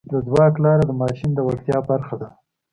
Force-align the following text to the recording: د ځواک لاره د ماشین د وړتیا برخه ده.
د 0.09 0.11
ځواک 0.27 0.53
لاره 0.63 0.83
د 0.87 0.91
ماشین 1.01 1.31
د 1.33 1.39
وړتیا 1.47 1.77
برخه 1.89 2.15
ده. 2.21 2.29